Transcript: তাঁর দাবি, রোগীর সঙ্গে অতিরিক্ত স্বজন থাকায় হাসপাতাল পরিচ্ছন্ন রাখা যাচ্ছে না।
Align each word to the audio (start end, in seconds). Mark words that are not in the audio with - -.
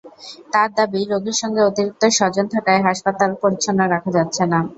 তাঁর 0.53 0.69
দাবি, 0.77 1.01
রোগীর 1.05 1.37
সঙ্গে 1.41 1.61
অতিরিক্ত 1.63 2.03
স্বজন 2.17 2.45
থাকায় 2.53 2.81
হাসপাতাল 2.87 3.31
পরিচ্ছন্ন 3.41 3.79
রাখা 3.85 4.09
যাচ্ছে 4.17 4.43
না। 4.51 4.59